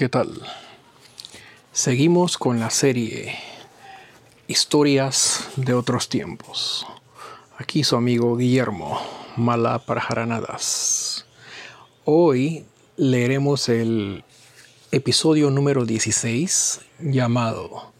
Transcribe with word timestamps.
¿qué 0.00 0.08
tal? 0.08 0.30
Seguimos 1.72 2.38
con 2.38 2.58
la 2.58 2.70
serie 2.70 3.34
Historias 4.48 5.50
de 5.56 5.74
otros 5.74 6.08
tiempos. 6.08 6.86
Aquí 7.58 7.84
su 7.84 7.96
amigo 7.96 8.34
Guillermo 8.34 8.98
Mala 9.36 9.78
para 9.80 10.00
Jaranadas. 10.00 11.26
Hoy 12.06 12.64
leeremos 12.96 13.68
el 13.68 14.24
episodio 14.90 15.50
número 15.50 15.84
16 15.84 16.80
llamado 17.00 17.92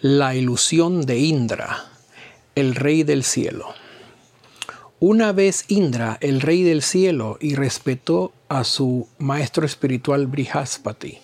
La 0.00 0.34
ilusión 0.34 1.06
de 1.06 1.18
Indra, 1.18 1.84
el 2.56 2.74
rey 2.74 3.04
del 3.04 3.22
cielo. 3.22 3.68
Una 4.98 5.30
vez 5.30 5.64
Indra, 5.68 6.18
el 6.20 6.40
rey 6.40 6.64
del 6.64 6.82
cielo, 6.82 7.38
y 7.40 7.54
respetó 7.54 8.32
a 8.48 8.64
su 8.64 9.06
maestro 9.18 9.64
espiritual 9.64 10.26
Brihaspati, 10.26 11.20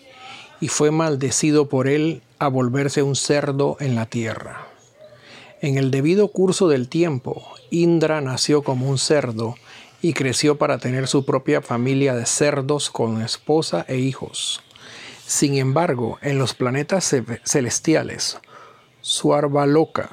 y 0.63 0.69
fue 0.69 0.93
maldecido 0.93 1.69
por 1.69 1.89
él 1.89 2.23
a 2.39 2.47
volverse 2.47 3.03
un 3.03 3.17
cerdo 3.17 3.77
en 3.81 3.97
la 3.97 4.07
tierra. 4.07 4.69
En 5.61 5.77
el 5.77 5.91
debido 5.91 6.29
curso 6.29 6.69
del 6.69 6.89
tiempo, 6.89 7.43
Indra 7.71 8.21
nació 8.21 8.63
como 8.63 8.89
un 8.89 8.97
cerdo 8.97 9.57
y 10.03 10.13
creció 10.13 10.59
para 10.59 10.79
tener 10.79 11.09
su 11.09 11.25
propia 11.25 11.63
familia 11.63 12.15
de 12.15 12.27
cerdos 12.27 12.91
con 12.91 13.23
esposa 13.23 13.85
e 13.89 13.99
hijos. 13.99 14.63
Sin 15.27 15.57
embargo, 15.57 16.19
en 16.23 16.39
los 16.39 16.55
planetas 16.55 17.13
celestiales, 17.45 18.39
Suarvaloka, 19.01 20.11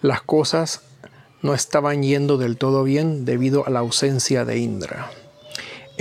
las 0.00 0.22
cosas 0.22 0.82
no 1.40 1.54
estaban 1.54 2.02
yendo 2.02 2.36
del 2.36 2.56
todo 2.56 2.82
bien 2.82 3.24
debido 3.24 3.64
a 3.64 3.70
la 3.70 3.78
ausencia 3.78 4.44
de 4.44 4.58
Indra. 4.58 5.21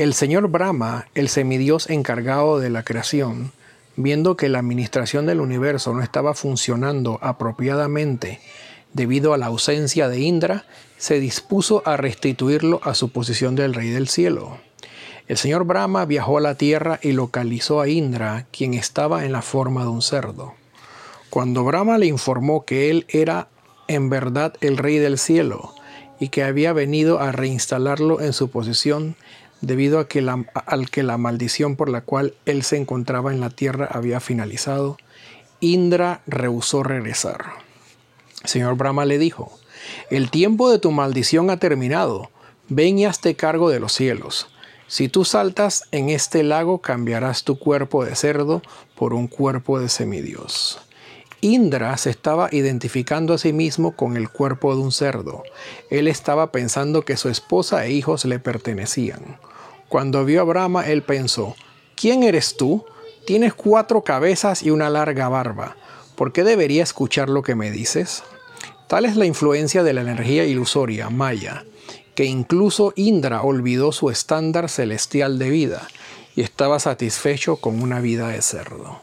El 0.01 0.15
señor 0.15 0.47
Brahma, 0.47 1.05
el 1.13 1.29
semidios 1.29 1.87
encargado 1.87 2.57
de 2.57 2.71
la 2.71 2.81
creación, 2.81 3.51
viendo 3.95 4.35
que 4.35 4.49
la 4.49 4.57
administración 4.57 5.27
del 5.27 5.39
universo 5.39 5.93
no 5.93 6.01
estaba 6.01 6.33
funcionando 6.33 7.19
apropiadamente 7.21 8.39
debido 8.93 9.35
a 9.35 9.37
la 9.37 9.45
ausencia 9.45 10.09
de 10.09 10.19
Indra, 10.19 10.65
se 10.97 11.19
dispuso 11.19 11.83
a 11.85 11.97
restituirlo 11.97 12.81
a 12.83 12.95
su 12.95 13.11
posición 13.11 13.53
del 13.53 13.75
rey 13.75 13.91
del 13.91 14.07
cielo. 14.07 14.57
El 15.27 15.37
señor 15.37 15.65
Brahma 15.65 16.05
viajó 16.05 16.39
a 16.39 16.41
la 16.41 16.55
tierra 16.55 16.99
y 17.03 17.11
localizó 17.11 17.79
a 17.79 17.87
Indra, 17.87 18.47
quien 18.51 18.73
estaba 18.73 19.23
en 19.23 19.31
la 19.31 19.43
forma 19.43 19.83
de 19.83 19.89
un 19.89 20.01
cerdo. 20.01 20.55
Cuando 21.29 21.63
Brahma 21.63 21.99
le 21.99 22.07
informó 22.07 22.65
que 22.65 22.89
él 22.89 23.05
era 23.07 23.49
en 23.87 24.09
verdad 24.09 24.55
el 24.61 24.77
rey 24.77 24.97
del 24.97 25.19
cielo 25.19 25.75
y 26.19 26.29
que 26.29 26.43
había 26.43 26.73
venido 26.73 27.19
a 27.19 27.31
reinstalarlo 27.31 28.19
en 28.19 28.33
su 28.33 28.49
posición, 28.49 29.15
debido 29.61 29.99
a 29.99 30.07
que 30.07 30.27
al 30.65 30.89
que 30.89 31.03
la 31.03 31.17
maldición 31.17 31.75
por 31.75 31.89
la 31.89 32.01
cual 32.01 32.33
él 32.45 32.63
se 32.63 32.77
encontraba 32.77 33.31
en 33.31 33.39
la 33.39 33.49
tierra 33.49 33.87
había 33.91 34.19
finalizado, 34.19 34.97
Indra 35.59 36.21
rehusó 36.27 36.83
regresar. 36.83 37.45
Señor 38.43 38.75
Brahma 38.75 39.05
le 39.05 39.19
dijo, 39.19 39.57
el 40.09 40.31
tiempo 40.31 40.71
de 40.71 40.79
tu 40.79 40.91
maldición 40.91 41.49
ha 41.49 41.57
terminado, 41.57 42.31
ven 42.69 42.97
y 42.99 43.05
hazte 43.05 43.35
cargo 43.35 43.69
de 43.69 43.79
los 43.79 43.93
cielos. 43.93 44.47
Si 44.87 45.07
tú 45.07 45.23
saltas 45.23 45.83
en 45.91 46.09
este 46.09 46.43
lago, 46.43 46.79
cambiarás 46.79 47.43
tu 47.43 47.57
cuerpo 47.57 48.03
de 48.03 48.15
cerdo 48.15 48.61
por 48.95 49.13
un 49.13 49.27
cuerpo 49.27 49.79
de 49.79 49.87
semidios. 49.87 50.79
Indra 51.41 51.97
se 51.97 52.11
estaba 52.11 52.49
identificando 52.51 53.33
a 53.33 53.39
sí 53.39 53.51
mismo 53.51 53.95
con 53.95 54.15
el 54.15 54.29
cuerpo 54.29 54.75
de 54.75 54.81
un 54.81 54.91
cerdo. 54.91 55.41
Él 55.89 56.07
estaba 56.07 56.51
pensando 56.51 57.03
que 57.03 57.17
su 57.17 57.29
esposa 57.29 57.83
e 57.85 57.91
hijos 57.91 58.25
le 58.25 58.37
pertenecían. 58.37 59.39
Cuando 59.89 60.23
vio 60.23 60.41
a 60.41 60.43
Brahma, 60.43 60.87
él 60.87 61.01
pensó, 61.01 61.55
¿quién 61.95 62.21
eres 62.21 62.55
tú? 62.57 62.85
Tienes 63.25 63.55
cuatro 63.55 64.03
cabezas 64.03 64.61
y 64.61 64.69
una 64.69 64.91
larga 64.91 65.29
barba. 65.29 65.75
¿Por 66.15 66.31
qué 66.31 66.43
debería 66.43 66.83
escuchar 66.83 67.27
lo 67.27 67.41
que 67.41 67.55
me 67.55 67.71
dices? 67.71 68.23
Tal 68.87 69.05
es 69.05 69.15
la 69.15 69.25
influencia 69.25 69.81
de 69.81 69.93
la 69.93 70.01
energía 70.01 70.45
ilusoria, 70.45 71.09
Maya, 71.09 71.65
que 72.13 72.25
incluso 72.25 72.93
Indra 72.95 73.41
olvidó 73.41 73.91
su 73.91 74.11
estándar 74.11 74.69
celestial 74.69 75.39
de 75.39 75.49
vida 75.49 75.87
y 76.35 76.41
estaba 76.41 76.77
satisfecho 76.77 77.55
con 77.55 77.81
una 77.81 77.99
vida 77.99 78.27
de 78.27 78.43
cerdo. 78.43 79.01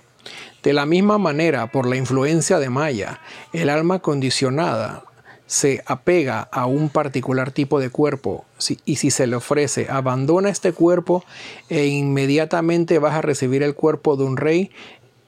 De 0.63 0.73
la 0.73 0.87
misma 0.87 1.19
manera, 1.19 1.71
por 1.71 1.87
la 1.87 1.97
influencia 1.97 2.59
de 2.59 2.69
Maya, 2.69 3.21
el 3.53 3.71
alma 3.71 4.01
condicionada 4.01 5.05
se 5.47 5.83
apega 5.87 6.43
a 6.53 6.67
un 6.67 6.91
particular 6.91 7.53
tipo 7.53 7.81
de 7.81 7.89
cuerpo 7.89 8.45
y 8.85 8.97
si 8.97 9.11
se 9.11 9.27
le 9.27 9.37
ofrece, 9.37 9.87
abandona 9.89 10.51
este 10.51 10.73
cuerpo 10.73 11.25
e 11.71 11.87
inmediatamente 11.87 12.99
vas 12.99 13.15
a 13.15 13.23
recibir 13.23 13.63
el 13.63 13.75
cuerpo 13.75 14.17
de 14.17 14.25
un 14.25 14.37
rey, 14.37 14.71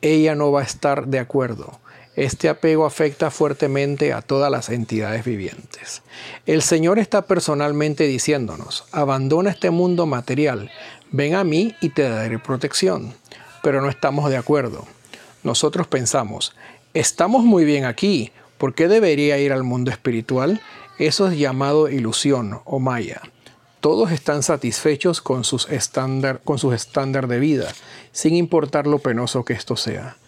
ella 0.03 0.35
no 0.35 0.53
va 0.53 0.61
a 0.61 0.65
estar 0.65 1.07
de 1.07 1.21
acuerdo. 1.21 1.81
Este 2.17 2.49
apego 2.51 2.85
afecta 2.85 3.31
fuertemente 3.31 4.13
a 4.13 4.21
todas 4.21 4.51
las 4.51 4.69
entidades 4.69 5.25
vivientes. 5.25 6.03
El 6.45 6.61
Señor 6.61 6.99
está 6.99 7.23
personalmente 7.23 8.05
diciéndonos, 8.05 8.85
abandona 8.93 9.51
este 9.51 9.71
mundo 9.71 10.05
material, 10.05 10.71
ven 11.13 11.35
a 11.35 11.45
mí 11.45 11.75
y 11.81 11.91
te 11.91 12.03
daré 12.03 12.39
protección. 12.39 13.15
Pero 13.63 13.81
no 13.81 13.89
estamos 13.89 14.29
de 14.29 14.37
acuerdo. 14.37 14.87
Nosotros 15.43 15.87
pensamos, 15.87 16.55
estamos 16.95 17.45
muy 17.45 17.65
bien 17.65 17.85
aquí, 17.85 18.33
¿Por 18.61 18.75
qué 18.75 18.89
debería 18.89 19.39
ir 19.39 19.55
al 19.55 19.65
mundo 19.65 19.91
espiritual? 19.91 20.61
Eso 20.99 21.29
es 21.29 21.39
llamado 21.39 21.89
ilusión 21.89 22.61
o 22.67 22.79
maya. 22.79 23.23
Todos 23.81 24.13
están 24.13 24.43
satisfechos 24.43 25.23
con 25.23 25.45
sus 25.45 25.67
estándar, 25.71 26.43
con 26.45 26.59
estándar 26.75 27.27
de 27.27 27.41
vida, 27.41 27.73
sin 28.13 28.35
importar 28.35 28.87
lo 28.87 28.99
penoso 28.99 29.47
que 29.47 29.55
esto 29.55 29.77
sea. 29.77 30.19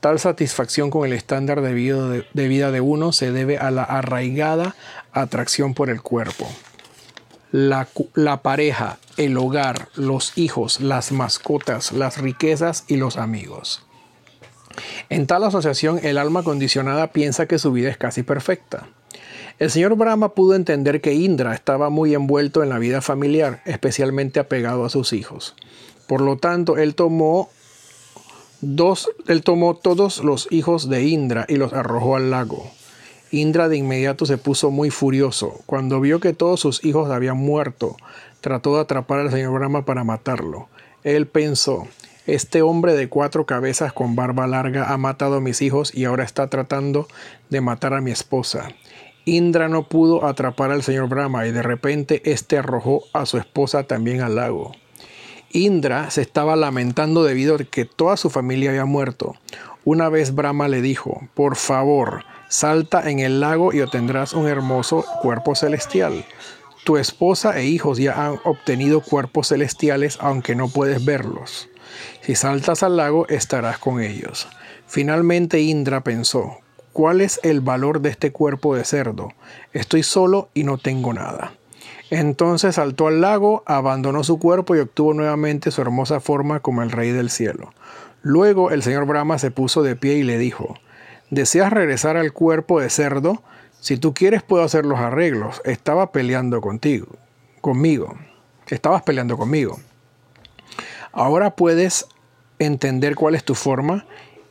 Tal 0.00 0.18
satisfacción 0.18 0.88
con 0.88 1.04
el 1.04 1.12
estándar 1.12 1.60
de 1.60 1.74
vida 1.74 2.08
de, 2.08 2.24
de 2.32 2.48
vida 2.48 2.70
de 2.70 2.80
uno 2.80 3.12
se 3.12 3.30
debe 3.30 3.58
a 3.58 3.70
la 3.70 3.82
arraigada 3.82 4.74
atracción 5.12 5.74
por 5.74 5.90
el 5.90 6.00
cuerpo. 6.00 6.48
La, 7.50 7.88
la, 8.14 8.40
pareja, 8.40 8.96
el 9.18 9.36
hogar, 9.36 9.88
los 9.96 10.38
hijos, 10.38 10.80
las 10.80 11.12
mascotas, 11.12 11.92
las 11.92 12.16
riquezas 12.16 12.84
y 12.88 12.96
los 12.96 13.18
amigos. 13.18 13.84
En 15.08 15.26
tal 15.26 15.44
asociación, 15.44 16.00
el 16.02 16.18
alma 16.18 16.42
condicionada 16.42 17.08
piensa 17.08 17.46
que 17.46 17.58
su 17.58 17.72
vida 17.72 17.90
es 17.90 17.96
casi 17.96 18.22
perfecta. 18.22 18.88
El 19.58 19.70
señor 19.70 19.96
Brahma 19.96 20.34
pudo 20.34 20.54
entender 20.54 21.00
que 21.00 21.14
Indra 21.14 21.54
estaba 21.54 21.90
muy 21.90 22.14
envuelto 22.14 22.62
en 22.62 22.68
la 22.68 22.78
vida 22.78 23.00
familiar, 23.00 23.62
especialmente 23.64 24.40
apegado 24.40 24.84
a 24.84 24.90
sus 24.90 25.12
hijos. 25.12 25.54
Por 26.06 26.20
lo 26.20 26.36
tanto, 26.36 26.78
él 26.78 26.94
tomó 26.94 27.50
dos, 28.60 29.10
él 29.28 29.42
tomó 29.42 29.74
todos 29.74 30.24
los 30.24 30.48
hijos 30.50 30.88
de 30.88 31.04
Indra 31.04 31.46
y 31.48 31.56
los 31.56 31.72
arrojó 31.72 32.16
al 32.16 32.30
lago. 32.30 32.70
Indra 33.30 33.68
de 33.68 33.78
inmediato 33.78 34.26
se 34.26 34.36
puso 34.36 34.70
muy 34.70 34.90
furioso. 34.90 35.60
Cuando 35.64 36.00
vio 36.00 36.20
que 36.20 36.32
todos 36.32 36.60
sus 36.60 36.84
hijos 36.84 37.10
habían 37.10 37.38
muerto, 37.38 37.96
trató 38.40 38.74
de 38.74 38.82
atrapar 38.82 39.20
al 39.20 39.30
señor 39.30 39.52
Brahma 39.54 39.84
para 39.84 40.04
matarlo. 40.04 40.68
Él 41.02 41.26
pensó, 41.26 41.86
este 42.26 42.62
hombre 42.62 42.94
de 42.94 43.08
cuatro 43.08 43.46
cabezas 43.46 43.92
con 43.92 44.14
barba 44.14 44.46
larga 44.46 44.92
ha 44.92 44.96
matado 44.96 45.36
a 45.36 45.40
mis 45.40 45.60
hijos 45.60 45.92
y 45.94 46.04
ahora 46.04 46.22
está 46.22 46.48
tratando 46.48 47.08
de 47.50 47.60
matar 47.60 47.94
a 47.94 48.00
mi 48.00 48.12
esposa. 48.12 48.68
Indra 49.24 49.68
no 49.68 49.88
pudo 49.88 50.24
atrapar 50.24 50.70
al 50.70 50.82
señor 50.82 51.08
Brahma 51.08 51.46
y 51.46 51.52
de 51.52 51.62
repente 51.62 52.22
éste 52.24 52.58
arrojó 52.58 53.04
a 53.12 53.26
su 53.26 53.38
esposa 53.38 53.84
también 53.84 54.20
al 54.20 54.36
lago. 54.36 54.72
Indra 55.50 56.10
se 56.10 56.22
estaba 56.22 56.56
lamentando 56.56 57.24
debido 57.24 57.56
a 57.56 57.64
que 57.64 57.84
toda 57.84 58.16
su 58.16 58.30
familia 58.30 58.70
había 58.70 58.84
muerto. 58.84 59.34
Una 59.84 60.08
vez 60.08 60.34
Brahma 60.34 60.68
le 60.68 60.80
dijo, 60.80 61.28
por 61.34 61.56
favor, 61.56 62.24
salta 62.48 63.10
en 63.10 63.18
el 63.18 63.40
lago 63.40 63.72
y 63.72 63.80
obtendrás 63.80 64.32
un 64.32 64.46
hermoso 64.46 65.04
cuerpo 65.22 65.54
celestial. 65.54 66.24
Tu 66.84 66.96
esposa 66.96 67.58
e 67.58 67.66
hijos 67.66 67.98
ya 67.98 68.26
han 68.26 68.40
obtenido 68.44 69.00
cuerpos 69.02 69.48
celestiales 69.48 70.18
aunque 70.20 70.54
no 70.54 70.68
puedes 70.68 71.04
verlos. 71.04 71.68
Si 72.20 72.34
saltas 72.34 72.82
al 72.82 72.96
lago, 72.96 73.26
estarás 73.28 73.78
con 73.78 74.00
ellos. 74.00 74.48
Finalmente 74.86 75.60
Indra 75.60 76.02
pensó, 76.02 76.58
¿cuál 76.92 77.20
es 77.20 77.40
el 77.42 77.60
valor 77.60 78.00
de 78.00 78.10
este 78.10 78.32
cuerpo 78.32 78.74
de 78.74 78.84
cerdo? 78.84 79.28
Estoy 79.72 80.02
solo 80.02 80.48
y 80.54 80.64
no 80.64 80.78
tengo 80.78 81.12
nada. 81.12 81.54
Entonces 82.10 82.74
saltó 82.74 83.06
al 83.06 83.22
lago, 83.22 83.62
abandonó 83.64 84.22
su 84.22 84.38
cuerpo 84.38 84.76
y 84.76 84.80
obtuvo 84.80 85.14
nuevamente 85.14 85.70
su 85.70 85.80
hermosa 85.80 86.20
forma 86.20 86.60
como 86.60 86.82
el 86.82 86.90
rey 86.90 87.10
del 87.10 87.30
cielo. 87.30 87.72
Luego 88.20 88.70
el 88.70 88.82
señor 88.82 89.06
Brahma 89.06 89.38
se 89.38 89.50
puso 89.50 89.82
de 89.82 89.96
pie 89.96 90.16
y 90.16 90.22
le 90.22 90.36
dijo, 90.38 90.76
¿deseas 91.30 91.72
regresar 91.72 92.16
al 92.16 92.32
cuerpo 92.32 92.80
de 92.80 92.90
cerdo? 92.90 93.42
Si 93.80 93.96
tú 93.96 94.14
quieres 94.14 94.42
puedo 94.44 94.62
hacer 94.62 94.86
los 94.86 95.00
arreglos. 95.00 95.60
Estaba 95.64 96.12
peleando 96.12 96.60
contigo, 96.60 97.08
conmigo. 97.60 98.14
Estabas 98.68 99.02
peleando 99.02 99.36
conmigo. 99.36 99.80
Ahora 101.12 101.54
puedes 101.56 102.06
entender 102.58 103.14
cuál 103.14 103.34
es 103.34 103.44
tu 103.44 103.54
forma. 103.54 104.06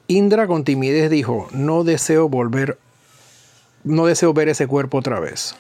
Indra 0.08 0.48
con 0.48 0.64
timidez 0.64 1.10
dijo, 1.10 1.48
no 1.52 1.84
deseo 1.84 2.30
volver, 2.30 2.78
no 3.84 4.06
deseo 4.06 4.34
ver 4.34 4.50
ese 4.50 4.68
cuerpo 4.68 5.00
otra 5.00 5.20
vez. 5.20 5.56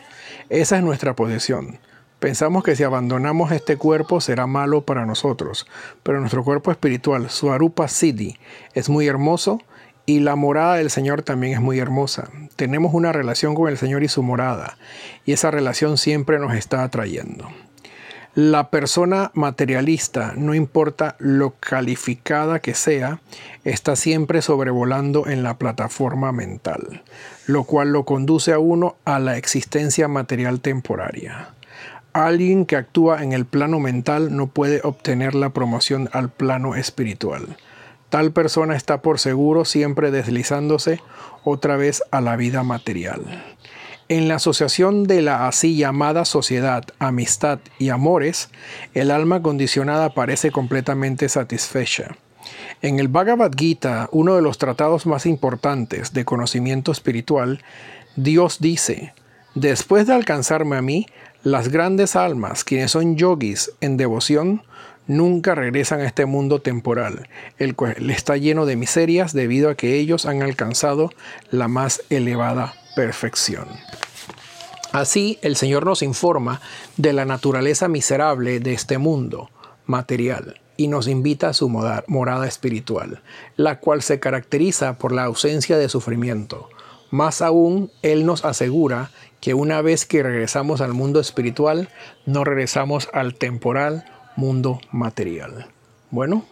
Esa 0.49 0.77
es 0.77 0.83
nuestra 0.83 1.15
posición. 1.15 1.79
Pensamos 2.19 2.63
que 2.63 2.75
si 2.75 2.83
abandonamos 2.83 3.51
este 3.51 3.77
cuerpo 3.77 4.21
será 4.21 4.45
malo 4.45 4.81
para 4.81 5.07
nosotros, 5.07 5.65
pero 6.03 6.19
nuestro 6.19 6.43
cuerpo 6.43 6.69
espiritual, 6.69 7.31
Suarupa 7.31 7.87
Siddhi, 7.87 8.37
es 8.75 8.89
muy 8.89 9.07
hermoso 9.07 9.59
y 10.05 10.19
la 10.19 10.35
morada 10.35 10.75
del 10.75 10.91
Señor 10.91 11.23
también 11.23 11.53
es 11.53 11.61
muy 11.61 11.79
hermosa. 11.79 12.29
Tenemos 12.57 12.93
una 12.93 13.11
relación 13.11 13.55
con 13.55 13.69
el 13.69 13.77
Señor 13.77 14.03
y 14.03 14.07
su 14.07 14.21
morada, 14.21 14.77
y 15.25 15.31
esa 15.31 15.49
relación 15.49 15.97
siempre 15.97 16.37
nos 16.37 16.53
está 16.53 16.83
atrayendo. 16.83 17.47
La 18.33 18.69
persona 18.69 19.29
materialista, 19.33 20.31
no 20.37 20.55
importa 20.55 21.17
lo 21.19 21.55
calificada 21.59 22.59
que 22.59 22.75
sea, 22.75 23.19
está 23.65 23.97
siempre 23.97 24.41
sobrevolando 24.41 25.27
en 25.27 25.43
la 25.43 25.57
plataforma 25.57 26.31
mental, 26.31 27.03
lo 27.45 27.65
cual 27.65 27.91
lo 27.91 28.05
conduce 28.05 28.53
a 28.53 28.59
uno 28.59 28.95
a 29.03 29.19
la 29.19 29.35
existencia 29.35 30.07
material 30.07 30.61
temporaria. 30.61 31.49
Alguien 32.13 32.65
que 32.65 32.77
actúa 32.77 33.21
en 33.21 33.33
el 33.33 33.45
plano 33.45 33.81
mental 33.81 34.33
no 34.33 34.47
puede 34.47 34.79
obtener 34.81 35.35
la 35.35 35.49
promoción 35.49 36.09
al 36.13 36.29
plano 36.29 36.75
espiritual. 36.75 37.57
Tal 38.07 38.31
persona 38.31 38.77
está 38.77 39.01
por 39.01 39.19
seguro 39.19 39.65
siempre 39.65 40.09
deslizándose 40.09 41.01
otra 41.43 41.75
vez 41.75 42.01
a 42.11 42.21
la 42.21 42.37
vida 42.37 42.63
material. 42.63 43.43
En 44.11 44.27
la 44.27 44.35
asociación 44.35 45.05
de 45.05 45.21
la 45.21 45.47
así 45.47 45.77
llamada 45.77 46.25
sociedad, 46.25 46.83
amistad 46.99 47.59
y 47.79 47.91
amores, 47.91 48.49
el 48.93 49.09
alma 49.09 49.41
condicionada 49.41 50.09
parece 50.09 50.51
completamente 50.51 51.29
satisfecha. 51.29 52.17
En 52.81 52.99
el 52.99 53.07
Bhagavad 53.07 53.53
Gita, 53.55 54.09
uno 54.11 54.35
de 54.35 54.41
los 54.41 54.57
tratados 54.57 55.05
más 55.05 55.25
importantes 55.25 56.11
de 56.11 56.25
conocimiento 56.25 56.91
espiritual, 56.91 57.63
Dios 58.17 58.57
dice, 58.59 59.13
después 59.55 60.07
de 60.07 60.13
alcanzarme 60.13 60.75
a 60.75 60.81
mí, 60.81 61.05
las 61.41 61.69
grandes 61.69 62.17
almas, 62.17 62.65
quienes 62.65 62.91
son 62.91 63.15
yogis 63.15 63.71
en 63.79 63.95
devoción, 63.95 64.63
nunca 65.07 65.55
regresan 65.55 66.01
a 66.01 66.05
este 66.05 66.25
mundo 66.25 66.59
temporal, 66.59 67.29
el 67.59 67.77
cual 67.77 68.09
está 68.09 68.35
lleno 68.35 68.65
de 68.65 68.75
miserias 68.75 69.31
debido 69.31 69.69
a 69.69 69.75
que 69.75 69.95
ellos 69.95 70.25
han 70.25 70.41
alcanzado 70.41 71.11
la 71.49 71.69
más 71.69 72.03
elevada 72.09 72.73
perfección. 72.95 73.67
Así, 74.91 75.39
el 75.41 75.55
Señor 75.55 75.85
nos 75.85 76.01
informa 76.01 76.61
de 76.97 77.13
la 77.13 77.25
naturaleza 77.25 77.87
miserable 77.87 78.59
de 78.59 78.73
este 78.73 78.97
mundo 78.97 79.49
material 79.85 80.59
y 80.75 80.87
nos 80.87 81.07
invita 81.07 81.49
a 81.49 81.53
su 81.53 81.69
morada 81.69 82.47
espiritual, 82.47 83.21
la 83.55 83.79
cual 83.79 84.01
se 84.01 84.19
caracteriza 84.19 84.97
por 84.97 85.11
la 85.11 85.23
ausencia 85.23 85.77
de 85.77 85.89
sufrimiento. 85.89 86.69
Más 87.09 87.41
aún, 87.41 87.91
Él 88.01 88.25
nos 88.25 88.43
asegura 88.45 89.11
que 89.41 89.53
una 89.53 89.81
vez 89.81 90.05
que 90.05 90.23
regresamos 90.23 90.81
al 90.81 90.93
mundo 90.93 91.19
espiritual, 91.19 91.89
no 92.25 92.43
regresamos 92.43 93.09
al 93.13 93.35
temporal 93.35 94.05
mundo 94.35 94.79
material. 94.91 95.67
Bueno, 96.09 96.45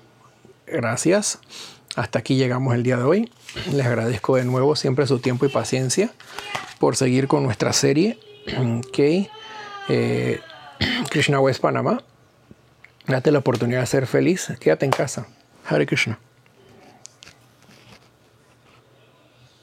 gracias. 0.67 1.39
Hasta 1.95 2.19
aquí 2.19 2.35
llegamos 2.35 2.75
el 2.75 2.83
día 2.83 2.97
de 2.97 3.03
hoy. 3.03 3.31
Les 3.71 3.85
agradezco 3.85 4.35
de 4.35 4.45
nuevo 4.45 4.75
siempre 4.75 5.07
su 5.07 5.19
tiempo 5.19 5.45
y 5.45 5.49
paciencia 5.49 6.11
por 6.79 6.95
seguir 6.95 7.27
con 7.27 7.43
nuestra 7.43 7.73
serie. 7.73 8.19
Ok. 8.59 8.99
Eh, 9.89 10.39
Krishna 11.09 11.39
West 11.39 11.61
Panamá. 11.61 12.01
Date 13.07 13.31
la 13.31 13.39
oportunidad 13.39 13.81
de 13.81 13.87
ser 13.87 14.07
feliz. 14.07 14.53
Quédate 14.59 14.85
en 14.85 14.91
casa. 14.91 15.27
Hare 15.67 15.85
Krishna. 15.85 16.19